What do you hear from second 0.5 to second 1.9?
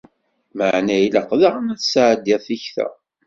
Meɛna ilaq daɣen ad